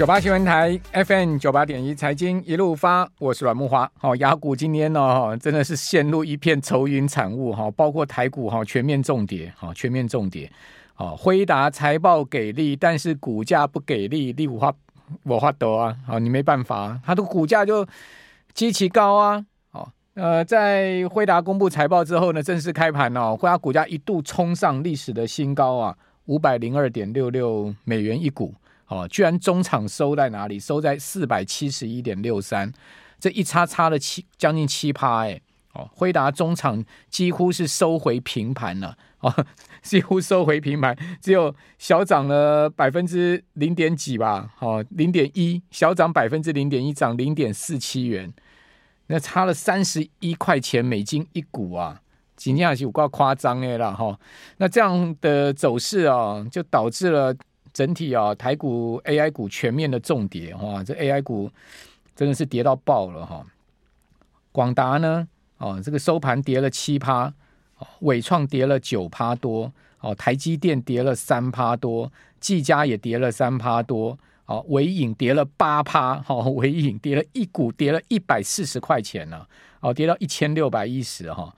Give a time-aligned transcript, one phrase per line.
[0.00, 3.86] 九八新闻台 FM 九八点一财经一路发，我是阮慕驊。
[3.98, 10.50] 好，雅股今天呢，真的是陷入一片愁云惨雾哈，包括台股哈全面重跌，哈全面重跌。
[10.94, 14.72] 好，辉达财报给力，但是股价不给力，你无法
[15.24, 17.86] 无法度啊，好，你没办法，它的股价就
[18.54, 19.44] 极其高啊。
[19.70, 25.94] 好，呃，在辉达公布财报之后呢，正式开盘哦，辉达股价一度冲上历史的新高啊，
[26.24, 28.54] 五百零二点六六美元一股。
[28.90, 30.58] 哦，居然中场收在哪里？
[30.58, 32.72] 收在四百七十一点六三，
[33.20, 35.40] 这一差差了七将近七趴哎！
[35.74, 39.32] 哦，辉达中场几乎是收回平盘了哦，
[39.80, 44.50] 几乎收回平盘，只有小涨了百分之零点几吧？
[44.58, 48.32] 哦，零点一，小涨百分之零点一，涨零点四七元，
[49.06, 52.00] 那差了三十一块钱美金一股啊！
[52.34, 54.18] 今天还是有够夸张的啦哈！
[54.56, 57.32] 那这样的走势啊，就导致了。
[57.80, 61.50] 整体啊，台股 AI 股全面的重跌，哇，这 AI 股
[62.14, 63.42] 真的是跌到爆了哈。
[64.52, 67.32] 广达呢，哦，这个收盘跌了七趴，
[68.00, 79.46] 纬创跌了九趴多，哦，台积电跌了三趴多，技嘉也跌了三趴多，哦，纬颖跌了八趴，哦，纬颖跌了一股跌了一百四十块钱呢，
[79.80, 81.56] 哦，跌到一千六百一十哈，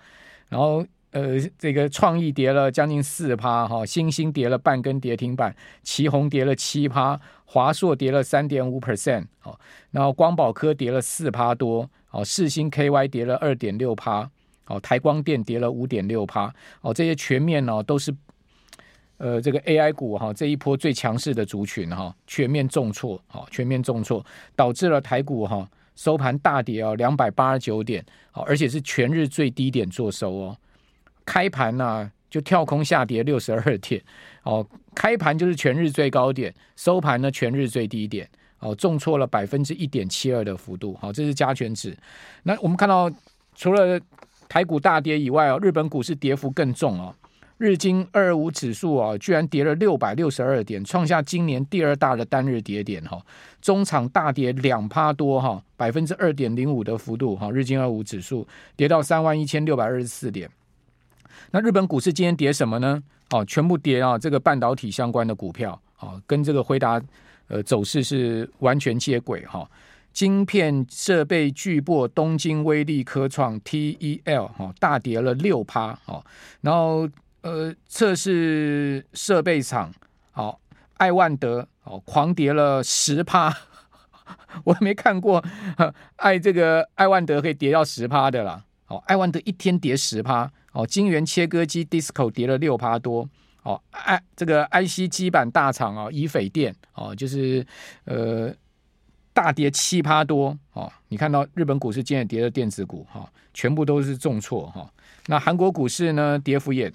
[0.48, 0.86] 然后。
[1.13, 9.55] 呃，这个创意跌了将近四趴哈，星星跌了半根跌停板，奇鋐跌了七趴，华硕跌了三点五 percent 哦，
[9.91, 14.31] 然后光宝科跌了四趴多，哦，世芯 KY 跌了二点六趴，
[14.69, 18.11] 哦，台光电跌了五点六趴，哦，这些全面呢、哦、都是，
[19.19, 24.25] 呃，这个 AI 股哈、哦、这一波最强势的族群哈、全面重挫，哦，全面重挫，
[24.57, 30.57] 导致了台股哈、收盘大跌哦两百八十九点，哦，而且是全日最低点做收哦。
[31.25, 34.03] 开盘呢、啊、就跳空下跌六十二点，
[34.42, 41.97] 哦，开盘就是全日最高点，收盘呢全日最低点，哦，重挫了百分之一点七二的幅度，好、哦，这是加权指。
[42.42, 43.11] 那我们看到
[43.55, 44.01] 除了
[44.48, 47.14] 台股大跌以外哦，日本股市跌幅更重哦，
[47.58, 53.24] 日经二二五指数啊、居然跌了六百六十二点，创下今年第二大的单日跌点哈、
[53.61, 60.51] 中场大跌两趴多哈，百分之二点零五的幅度哈、日经二五指数跌到三万一千六百二十四点。
[61.51, 63.03] 那日本股市今天跌什么呢？
[63.31, 64.19] 哦，全部跌啊！
[64.19, 67.01] 这个半导体相关的股票，哦，跟这个回答
[67.48, 69.67] 呃走势是完全接轨哈。
[70.13, 76.23] 晶片设备巨擘东京威力科创 TEL 哈大跌了六趴哦，
[76.61, 77.09] 然后
[77.41, 79.91] 呃测试设备厂
[80.35, 80.59] 哦
[80.98, 83.51] 艾万德哦狂跌了十趴，
[84.65, 85.42] 我没看过
[86.17, 88.63] 爱这个艾万德可以跌到十趴的啦。
[88.89, 90.53] 哦，艾万德一天跌十趴。
[90.73, 93.29] 哦，晶圆切割机 DISCO 跌了六趴多。
[93.65, 97.65] 哦，I 这个 IC 基板大厂啊，怡斐电哦，就是
[98.07, 98.53] 呃
[99.33, 100.59] 大跌七趴多。
[100.73, 104.91] 哦，你看到日本股市今天跌的电子股哈、哦，全部都是重挫哈、哦。
[105.29, 106.93] 那韩国股市呢，跌幅也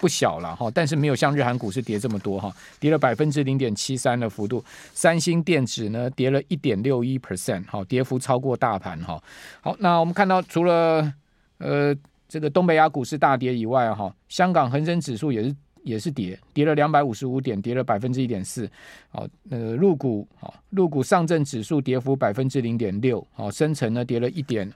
[0.00, 4.64] 不小了哈、哦，但是没有像日韩股市跌这么多哈、哦，跌了百分之零点七三的幅度。
[4.94, 9.22] 三星电子呢，跌了一点六一 percent，好，跌幅超过大盘哈、哦。
[9.60, 11.12] 好，那我们看到除了
[11.58, 11.94] 呃。
[12.28, 18.68] 这个东北亚股市大跌以外，哈，香港恒生指数也是也是跌，跌了两百五十五点，跌了百分之一点四。
[19.10, 24.68] 好，呃，陆股啊，陆股上证指数跌幅百分之零点六，好，深成呢跌了一点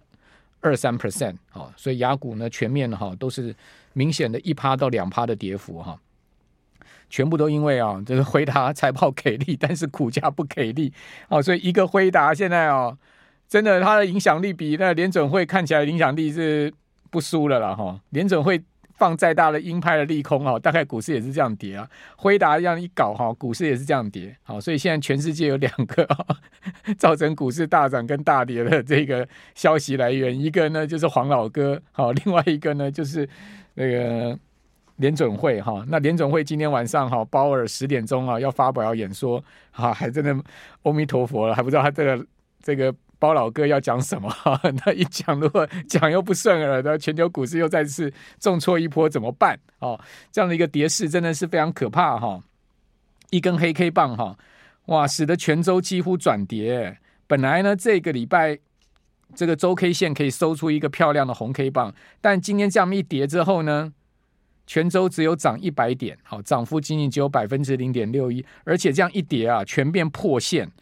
[0.61, 3.53] 二三 percent，好，所以亚股呢全面哈都是
[3.95, 5.99] 明显的一趴到两趴的跌幅哈，
[7.09, 10.93] 全部都因为啊这个辉达财报给力，但是股价不给力，
[11.29, 12.97] 哦，所以一个辉达现在哦，
[13.49, 16.73] 真的它的影响力比那联准会看起来影响力是。
[17.11, 18.63] 不输了啦哈，联准会
[18.95, 21.89] 放再大的鹰派的利空哈，大概股市也是这样跌啊。
[22.17, 24.37] 辉达这样一搞哈，股市也是这样跌。
[24.43, 26.07] 好，所以现在全世界有两个
[26.99, 33.29] 造成股市大涨跟大跌的这个消息来源，一个呢就是黄老哥，好，另外一个呢就是
[33.75, 34.39] 那个
[34.97, 35.85] 联准会哈。
[35.89, 40.45] 那联准会今天晚上哈，鲍尔十点钟啊要发表演说，哈，还真的
[40.83, 42.27] 阿弥陀佛了，还不知道他这个
[42.63, 42.95] 这个。
[43.21, 44.29] 包老哥要讲什么？
[44.85, 49.61] 那一讲，如果讲又不顺耳，那全球股市又再次重挫一波，怎么办？
[49.79, 50.01] 哦，
[50.33, 52.43] 这样的一个跌势真的是非常可怕哈！
[53.29, 54.37] 一根黑 K 棒哈，
[54.87, 56.99] 哇，使得全州几乎转跌。
[57.27, 58.59] 本来呢，这个礼拜
[59.35, 63.93] 这个周 K 线可以收出一个漂亮的红 K 棒，但今天这样一跌之后呢，
[64.67, 70.73] 全州只有涨一百点，好，涨幅仅仅只有百分之零点六一，而且这样一跌啊，全变破线。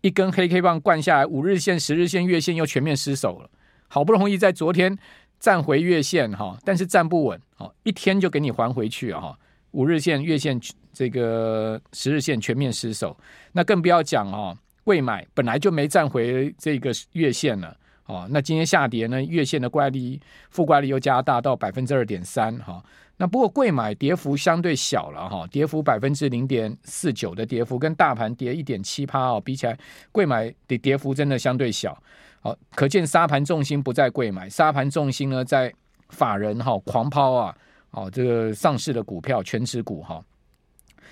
[0.00, 3.50] 一根黑 K 棒灌下来，五日线、十日线、月线又全面失守了。
[3.88, 4.96] 好不容易在昨天
[5.38, 9.38] 站回月线哈，但是站不稳，好，一天就给你还回去哈。
[9.72, 10.60] 五日线、月线
[10.92, 13.16] 这个十日线全面失守，
[13.52, 17.76] 那更不要讲哦，未买本来就没站回这个月线了
[18.06, 20.20] 哦，那今天下跌呢，月线的乖离
[20.50, 22.82] 负乖离又加大到百分之二点三哈。
[23.20, 29.76] 那不过贵买跌幅相对小了哈，跌幅百分之零点四九的跌幅，跟大盘跌一点七趴哦比起来，
[30.12, 32.00] 贵买的跌幅真的相对小。
[32.40, 35.74] 好，可见沙盘重心不在贵买，沙盘重心呢在
[36.10, 37.56] 法人哈狂抛啊，
[37.90, 40.24] 哦这个上市的股票权值股哈。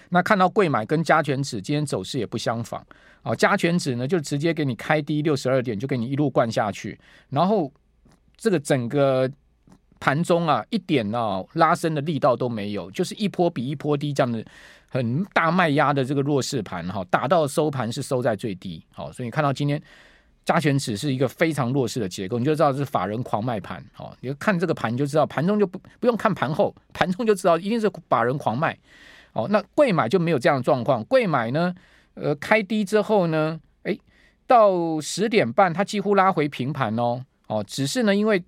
[0.08, 2.86] 那看到贵买跟加权指今天走势也不相仿，
[3.24, 6.96] 哦加权指呢就直接给你开低六十二点，就给你一路灌下去，
[7.30, 7.72] 然后
[8.36, 9.28] 这个整个。
[9.98, 14.44] 盘中啊，一点哦拉升的力道都没有，就是一波比一波低，这样的
[14.88, 19.80] 很大卖压的这个弱势盘哈，打到收盘是收在最低，好，所以你看到今天
[20.44, 28.78] 加权指是一个非常弱势的结构，你就知道是法人狂卖盘，好，你就看这个盘就知道，盘中就不不用看盘后，盘中就知道一定是法人狂卖，
[29.32, 31.74] 哦，那贵买就没有这样的状况，贵买呢，
[32.14, 33.96] 呃，开低之后呢，哎，
[34.46, 38.42] 到十点半它几乎拉回平盘哦，哦，只是呢因为。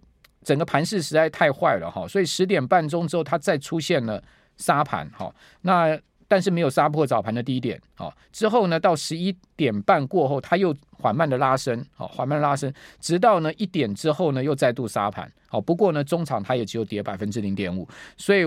[0.49, 4.23] 整个盘势实在太坏了哈，所以十点半钟之后，它再出现了
[4.57, 5.31] 杀盘哈。
[5.61, 5.95] 那
[6.27, 8.11] 但是没有杀破早盘的低点啊。
[8.33, 15.31] 之后呢，到十一点半过后，它又缓慢的拉升，好，缓慢拉升，直到呢一点之后呢，又再度杀盘。
[15.49, 17.87] 好，不过呢，中场它也只有跌百分之零点五。
[18.17, 18.47] 所以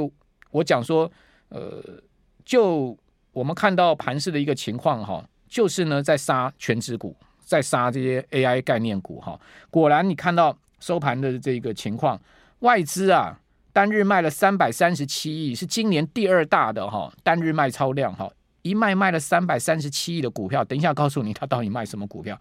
[0.49, 1.11] 我讲说，
[1.49, 1.83] 呃，
[2.43, 2.97] 就
[3.31, 7.15] 我们看到盘势的一个情况哈，就是呢在杀权值股，
[7.45, 9.39] 在杀这些 AI 概念股哈。
[9.69, 10.57] 果然你看到。
[10.81, 12.19] 收盘的这个情况，
[12.59, 13.39] 外资啊
[13.71, 18.29] 单日卖了三百三十七亿，是今年第二大的哈单日卖超量哈，
[18.63, 20.65] 一卖卖了三百三十七亿的股票。
[20.65, 22.37] 等一下告诉你他到底卖什么股票。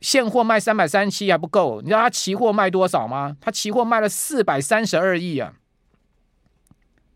[0.00, 3.36] 现货卖三百三十七还不够，你知道他期货卖多少吗？
[3.40, 5.54] 他期货卖了四百三十二亿啊！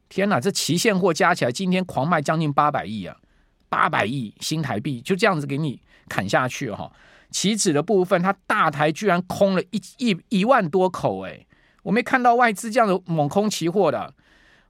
[0.09, 3.17] 天哪，这期现货加起来今天狂卖将近八百亿啊，
[3.69, 6.91] 八百亿新台币就这样子给你砍下去哈。
[7.31, 11.47] 期指的部分，它大台居然空了一一一万多口，哎，
[11.83, 14.13] 我没看到外资这样的猛空期货的，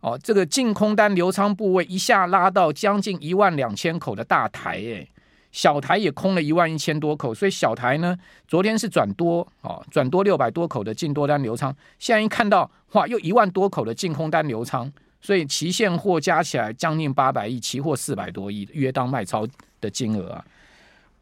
[0.01, 5.07] 哦，这个净空单流仓部位一下拉到将近一万两千口的大台，哎，
[5.53, 8.17] 小台也空了一万一千多口，所以小台呢，
[8.47, 19.47] 昨天是转多，哦，转多六百多口的净多单流仓，现在一看到，哇，又一万多口的净空单流仓，所以期现货加起来将近八百亿，期货四百多亿，约当卖超
[19.81, 20.45] 的金额啊。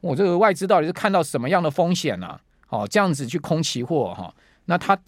[0.00, 2.38] 我这个外资到底是看到什么样的风险呢？
[2.68, 4.32] 哦，这样子去空期货哈，
[4.64, 4.98] 那他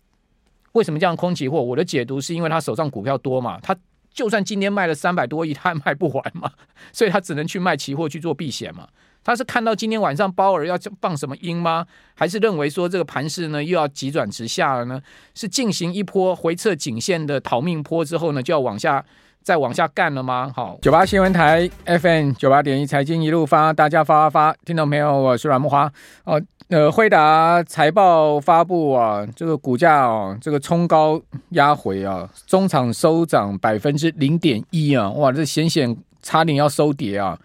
[0.73, 1.61] 为什么这样空期货？
[1.61, 3.77] 我的解读是因为他手上股票多嘛，他
[4.13, 6.51] 就算今天卖了三百多亿，他还卖不完嘛，
[6.93, 8.89] 所以他只能去卖期货去做避险嘛。
[9.25, 11.87] 他是看到今天晚上鲍尔要放什么鹰吗？
[12.15, 15.03] 还是认为说这个盘势呢又要急转直下了呢？
[15.35, 19.05] 是进行一波回撤颈线的逃命波之后呢，就要往下？
[19.49, 20.53] 再往下干了吗？
[20.55, 25.91] 好，九八新闻台 FM 九八点一财经一路发，大家发发发，听到没有，我是阮木花
[26.25, 26.39] 哦。
[26.69, 31.19] 呃，惠达财报发布啊，这个股价啊，这个冲高
[31.53, 37.39] 压回啊，中场收涨百分之零点一啊，哇，这险险差点要收跌啊。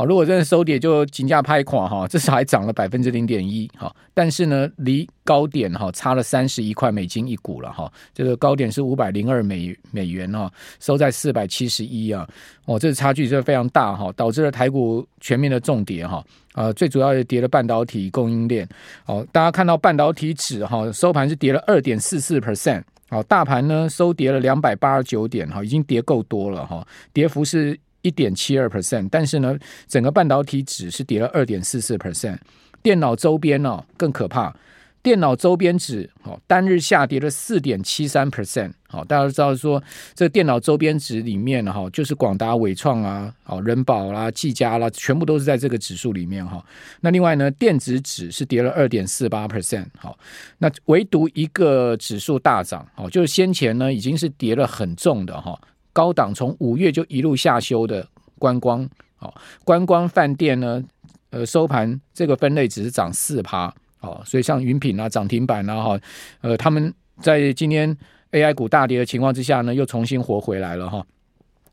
[0.00, 3.94] 哦，如果真的收跌，就金价拍垮哈，至少还涨了百分之零点一哈。
[4.14, 7.92] 但是呢，离高点哈差了三十一块美金一股了哈。
[8.14, 10.50] 这个高点是五百零二美美元哈，
[10.80, 12.26] 收在四百七十一啊。
[12.64, 16.24] 哦，这个差距是非常大哈，导致了台股全面的重跌哈。
[16.54, 18.66] 啊，最主要是跌了半导体供应链。
[19.04, 22.82] 哦，大家看到半导体指哈收盘是跌了二点四四 percent。
[23.10, 27.78] 好，大盘呢收跌了两百八十九点哈，已经跌够多了哈，跌幅是。
[28.02, 32.38] 一点七二 percent，但是呢，整个半导体指是跌了二点四四 percent。
[32.82, 34.56] 电脑周边、哦、更可怕，
[35.02, 38.72] 电脑周边指哦单日下跌了四点七三 percent。
[38.88, 39.82] 好，大家都知道说，
[40.14, 46.64] 这电脑周边指里面哈，就是广达、伟创啊、哦仁宝啦、技嘉啦，全部都是在这个指数里面哈。
[47.02, 49.84] 那另外呢，电子指是跌了二点四八 percent。
[49.98, 50.18] 好，
[50.56, 55.60] 那唯独一个指数大涨，哦，就是先前呢已经是跌了很重的哈。
[55.92, 58.06] 高档从五月就一路下修的
[58.38, 59.32] 观光，哦，
[59.64, 60.82] 观光饭店呢，
[61.30, 66.00] 呃，收盘这个分类只是涨四趴，哦，所以像云品啊涨停板啊，哈，
[66.40, 67.96] 呃，他们在今天
[68.32, 71.04] AI 股大跌的情况之下呢，又重新活回来了哈，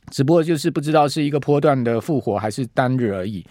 [0.09, 3.45] 只不过就是不知道是一个波段的复活还是单日而已。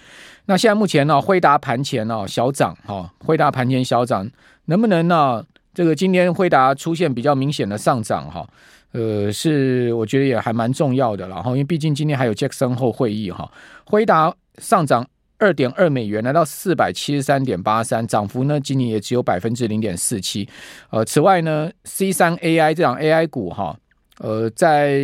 [0.46, 4.28] 那现在目前呢，辉达盘前呢小涨，哈，辉达盘前小涨，
[4.66, 5.44] 能不能呢？
[5.72, 8.48] 这个今天辉达出现比较明显的上涨，哈。
[8.92, 13.50] 呃，是我觉得也还蛮重要的，然后因为毕竟今天还有杰克森后会议哈，
[13.84, 15.06] 辉达上涨
[15.38, 20.48] 二点二美元，来到四百七十三点八三，涨幅呢今年也只有百分之零点四七。
[20.90, 23.78] 呃，此外呢，C 三 AI 这档 AI 股哈，
[24.18, 24.98] 呃，在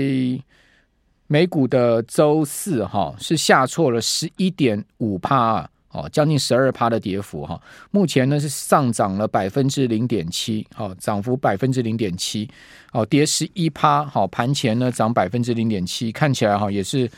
[1.26, 7.60] 美股的周四哈是下挫了十一点五趴哦，将近十二趴的跌幅哈。
[7.90, 12.48] 目前呢是上涨了百分之零点七，好，涨幅百分之零点七，
[12.92, 17.08] 哦，跌十一趴，好，盘前呢涨百分之零点七，看起来哈也是，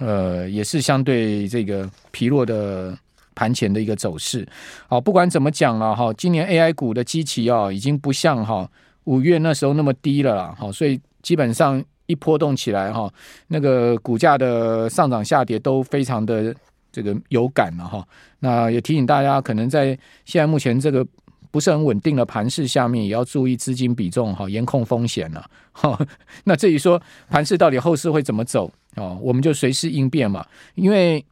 [0.00, 2.96] 呃，也是相对这个疲弱的
[3.34, 4.46] 盘前的一个走势。
[4.88, 8.68] 好，不管怎么讲了哈，今年 AI 股的基期啊，已经不像哈
[9.04, 11.82] 五月那时候那么低了啦，好，所以基本上。
[12.06, 13.10] 一波动起来哈，
[13.46, 16.54] 那个股价的上涨下跌都非常的
[16.92, 18.06] 这个有感了哈。
[18.40, 21.04] 那也提醒大家，可能在现在目前这个
[21.50, 25.98] 不是很稳定的盘势下面，也要注意资金比重哈，严控风险了哈。
[26.44, 30.46] 那至于说盘势到底后市会怎么走哦，我们就随时应变嘛。
[30.74, 31.24] 因为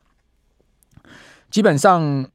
[1.51, 2.27] 基本上，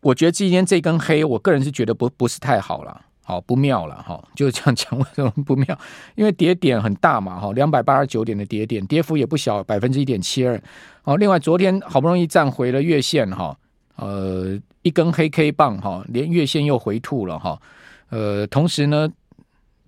[0.00, 3.02] 我觉得今天这根黑，我个人是觉得不不是太好了。
[3.28, 5.78] 好不妙了哈， 就是这样讲，为什么不妙？
[6.14, 10.58] 因为跌点很大嘛哈，两百八十九点的跌点，跌幅也不小，百分之一点七二。
[11.04, 13.54] 哦，另外昨天好不容易站回了月线哈，
[13.96, 17.60] 呃，一根黑 K 棒哈，连月线又回吐了哈。
[18.08, 19.06] 呃，同时呢，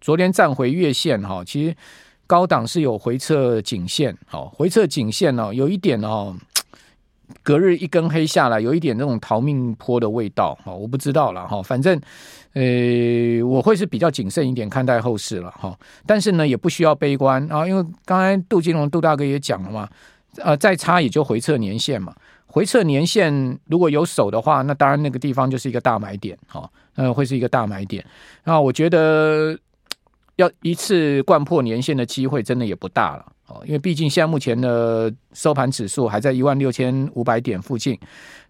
[0.03, 1.75] 昨天站回月线哈，其实
[2.27, 6.37] 高档是有回撤颈线，好，回撤颈线呢，有一点哦。
[7.43, 11.99] 隔日一根黑下来，有一点那种逃命坡的味道，哈，我不知道了，哈，反正，
[12.53, 19.89] 呃，我会是比较谨慎一点看待后市了，哈，但是呢，也不需要悲观啊，因为刚才杜金龙杜大哥也讲了嘛，
[20.39, 22.15] 呃，再差也就回撤年线嘛，
[22.47, 28.05] 回撤年线如果有手的话，那当然那个地方就是一个大买点，哈，呃，会是一个大买点，
[28.45, 29.59] 那我觉得
[30.37, 33.27] 要一次掼破年线的机会真的也不大了。
[33.51, 37.99] 哦因为毕竟现在目前的收盘指数还在一万六千五百点附近，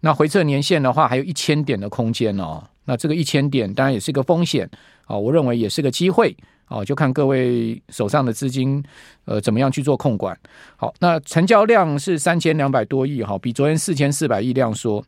[0.00, 2.62] 那回撤年线的话，还有一千点的空间哦。
[2.84, 4.68] 那这个一千点当然也是个风险
[5.06, 6.36] 啊，我认为也是个机会
[6.68, 8.84] 哦，就看各位手上的资金
[9.24, 10.38] 呃怎么样去做控管。
[10.76, 15.02] 好，那成交量是三千两百多亿哈，比昨天四千四百亿量缩。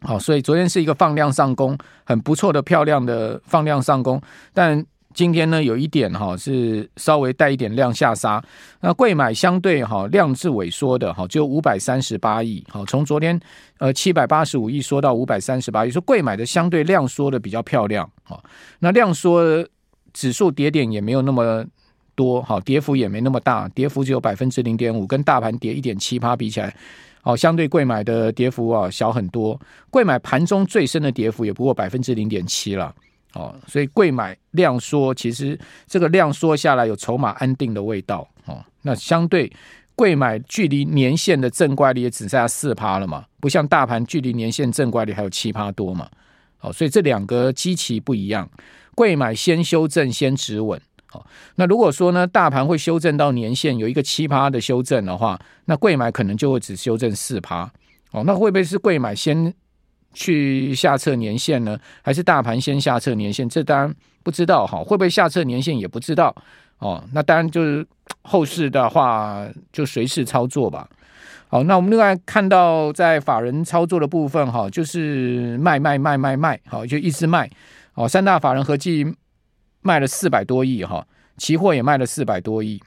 [0.00, 4.18] 好，所以昨天是一个放量上攻，很不错的漂亮的放量上攻，
[4.54, 4.84] 但。
[5.14, 8.42] 今天呢，有一点哈是稍微带一点量下杀，
[8.80, 13.38] 那贵买相对哈量是萎缩的哈，只有五百三十八亿，好，从昨天
[13.78, 18.42] 呃七百八十五亿缩到五百三十八亿，说贵买的相对量缩的比较漂亮，好，
[18.80, 19.64] 那量缩
[20.12, 21.64] 指数跌点也没有那么
[22.16, 26.74] 多，好，跌幅也没那么大，跌幅只有百分之零点五，跟大盘跌一点七八比起来，
[27.22, 32.92] 好，相对贵买的跌幅啊小很多，贵买盘中最深的跌幅也不过百分之零点七了。
[33.34, 38.64] 哦，所以贵买量缩，其实这个量缩下来有筹码安定的味道哦。
[38.82, 39.52] 那相对
[39.96, 46.08] 贵买距离年线的正乖离也只剩下四趴了嘛，不像大盘距离年线正乖离还有七趴多嘛。
[46.60, 48.48] 哦，所以这两个基期不一样，
[48.94, 50.80] 贵买先修正先止稳。
[51.12, 51.24] 哦，
[51.56, 57.70] 那如果说呢，大盘会修正到年线有一个七趴的修正的话，那贵买可能就会只修正四趴。
[58.12, 59.52] 哦，那会不会是贵买先？
[60.14, 63.46] 去下测年限呢，还是大盘先下测年限？
[63.46, 66.34] 这当然不知道哈，会不会下测年限也不知道
[66.78, 67.04] 哦。
[67.12, 67.86] 那当然就是
[68.22, 70.88] 后市的话，就随势操作吧。
[71.48, 77.50] 好，那我们另外看到在法人操作的部分哈，就是卖卖卖卖卖，好，就一直卖。
[77.94, 79.06] 哦，三大法人合计
[79.82, 81.06] 卖了四百多亿哈，
[81.36, 82.80] 期货也卖了四百多亿。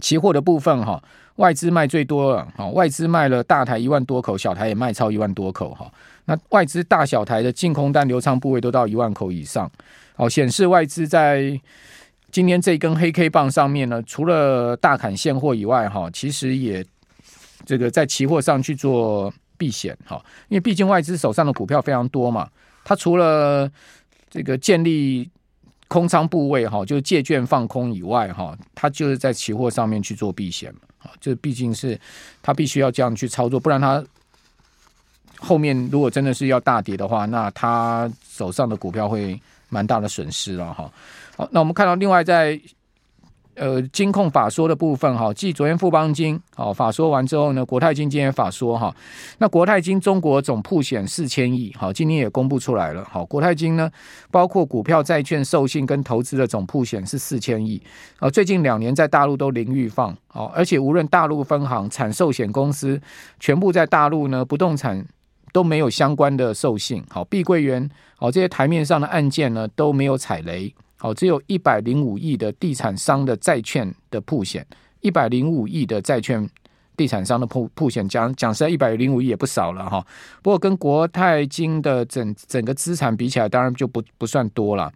[0.00, 1.02] 期货的部分哈，
[1.36, 5.90] 外资卖最多了，哈，外资卖了大台一万多口，小台也卖超一万多口哈。
[6.24, 9.70] 那外资大小台的净空单流畅部位都到一万口以上，
[10.14, 11.60] 好，显示外资在
[12.30, 16.84] 今天这根黑 K 棒上面呢，除了大砍现货以外，哈，其实也
[17.66, 22.48] 这个在期货上去做避险，哈，因为毕竟外资手上的股票非常多嘛，
[22.84, 23.70] 它除了
[24.30, 25.28] 这个建立
[25.92, 30.72] 空仓部位，哈，就是借券放空以外，哈，他就是在期货上面去做避险，
[31.02, 32.00] 啊，这毕竟是
[32.40, 34.02] 他必须要这样去操作，不然他。
[35.44, 39.36] 后面如果真的是要大跌的话，那他手上的股票会
[39.68, 40.88] 蛮大的损失了哈。
[41.36, 42.58] 好，那我们看到另外在
[43.54, 48.94] 呃金控法说的部分哈，继昨天富邦金好法说完之后呢，国泰金今天法说哈。
[49.38, 53.04] 那国泰金中国总铺险四千亿，好，今天也公布出来了。
[53.10, 53.90] 好，国泰金呢，
[54.30, 57.82] 包括股票、债券、授信跟投资的总铺险是四千亿。
[58.18, 63.00] 啊，最近两年在大陆都零预放，好，而且无论大陆分行、产寿险公司，
[63.38, 65.04] 全部在大陆呢不动产。
[65.52, 74.64] 都没有相关的授信，好，碧桂园，好，这些台面上的案件呢都没有踩雷，好，只有一百零五亿的地产商的债券的铺险，
[75.00, 76.48] 一百零五亿的债券
[76.96, 80.06] 地产商的铺铺险，讲讲实在，一百零五亿也不少了哈。
[80.42, 84.92] 不过跟国泰金的整整个资产比起来，当然就不不算多了。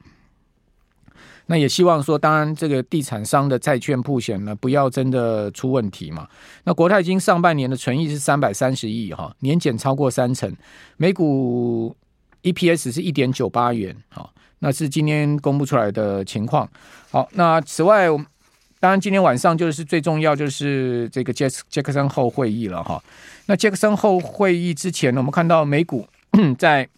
[1.46, 6.28] 那也希望说，当然这个地产商的债券铺险呢，不要真的出问题嘛。
[6.62, 10.54] 那国泰金上半年的存益是三百三十亿哈，年减超过三成，
[10.98, 11.96] 每股
[12.44, 16.68] EPS 是一点九八元，好，那是今天公布出来的情况。
[17.10, 18.08] 好，那此外，
[18.80, 23.02] 当然今天晚上就是最重要就是这个杰杰克森后会议了哈。
[23.46, 26.06] 那杰克森后会议之前呢，我们看到美股
[26.58, 26.88] 在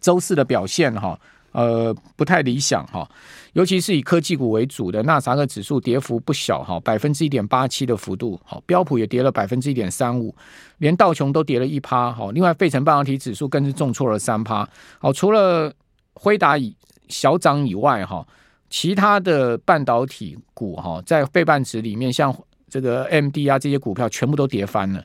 [0.00, 1.18] 周四的表现哈。
[1.52, 3.08] 呃，不太理想哈，
[3.54, 10.34] 尤其是以科技股为主的纳斯克指数跌幅不小哈，百分之一点八七的幅度，好，标普也跌了百分之一点三五，
[10.76, 14.68] 连道琼都跌了一趴，好，另外费城半导体指数更是重挫了三趴，
[14.98, 15.72] 好，除了
[16.16, 16.74] 辉达以
[17.08, 18.26] 小涨以外哈，
[18.68, 22.36] 其他的半导体股哈，在背半值里面，像
[22.68, 25.04] 这个 MD 啊这些股票全部都跌翻了，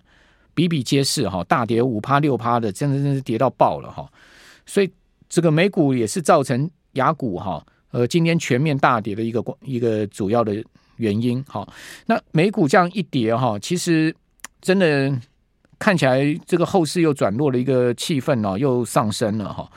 [0.54, 4.10] 比比皆是哈，大跌五趴六趴的，真的真是跌到爆了哈，
[4.66, 4.92] 所以。
[5.34, 10.62] 这个美股也是造成雅股哈，呃，今天全面大跌的一个一个主要的
[10.98, 11.66] 原因哈。
[12.06, 14.14] 那美股这样一跌哈，其实
[14.60, 15.10] 真的
[15.82, 19.68] 看起来这个后市又转弱了一个气氛哦，又上升了哈。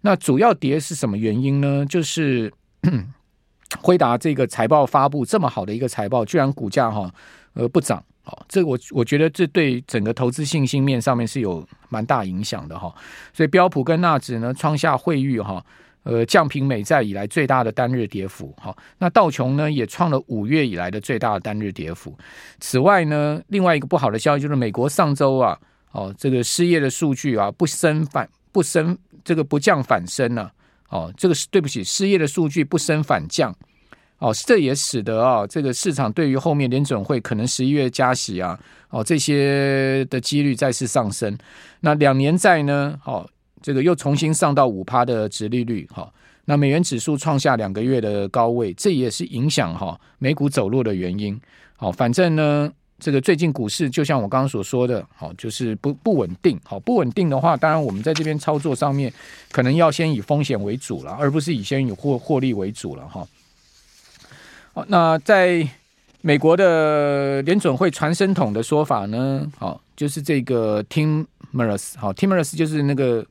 [0.00, 1.84] 那主要跌是什么原因呢？
[1.84, 2.50] 就是
[3.78, 7.12] 辉达这个财报发布这么好的一个财报，居然股价哈
[7.52, 8.02] 呃不涨。
[8.24, 12.94] 哦，这我我觉得这对整个投资信心面上面是有蛮大影响的哈，
[13.34, 15.62] 所以标普跟纳指呢创下汇率哈，
[16.02, 22.16] 呃降平美债以来最大的单日跌幅，好，那道琼呢也创了五月以来的最大的单日跌幅。
[22.58, 25.58] 此外呢，另外一个不好的消息就是美国上周啊，
[25.92, 30.50] 哦这个失业的数据啊不升反不升，这个不降反升呢，
[30.88, 33.54] 哦这个是对不起，失业的数据不升反降。
[34.18, 38.58] 哦，这也使得啊，这个市场对于后面联准会可能十一月加息啊，
[38.90, 41.34] 哦这些的几率再次上升。
[41.80, 43.26] 那两年债呢，哦
[43.62, 46.12] 这个又重新上到五趴的殖利率，哈。
[46.46, 51.38] 那美元指数创下两个月的高位，这也是影响哈美股走弱的原因。
[51.76, 56.58] 好，反正呢，这个最近股市就像我刚刚所说的，好就是不不稳定。
[56.64, 59.12] 好，不稳定的话，当然我们在这边操作上面
[59.52, 63.26] 可能要先以风险为主了，而不是以先以获获利为主了，哈。
[64.72, 65.66] 好，那在
[66.20, 69.46] 美国的联准会传声筒的说法呢？
[69.56, 73.24] 好，就是这个 Tim Mayers，好，Tim Mayers 就是那个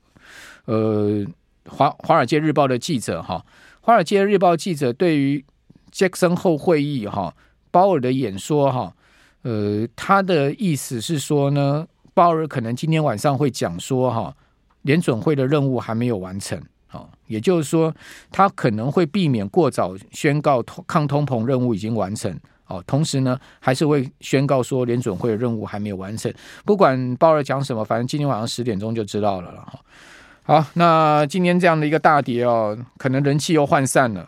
[0.69, 1.25] 呃
[1.65, 3.43] 华华尔街日报的记者哈。
[3.81, 5.43] 华尔街日报记者对于
[5.91, 7.33] 杰克森后会议哈
[7.71, 8.93] 鲍尔的演说哈，
[9.41, 14.35] 呃，他的意思是说呢，鲍尔可能今天晚上会讲说哈，
[14.83, 16.61] 联准会的任务还没有完成。
[16.91, 17.93] 啊，也就是说，
[18.31, 22.35] 他可能会避免过早宣告抗通膨任务已经完成。
[22.65, 26.33] 哦，同时呢，还是会宣告说联准会的任务还没有完成。
[26.65, 29.79] 不管鲍尔讲什么，反正今天晚上十点钟就知道了了哈。
[30.49, 34.27] 好，那今天这样的一个大跌哦，可能人气又涣散了。